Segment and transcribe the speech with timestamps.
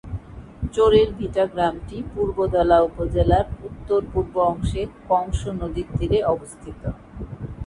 [0.73, 6.81] চোরের ভিটা গ্রামটি পূর্বধলা উপজেলার উত্তর-পূর্ব অংশে কংস নদীর তীরে অবস্থিত।